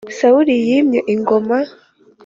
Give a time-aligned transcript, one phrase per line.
[0.17, 1.57] Sawuli yimye ingoma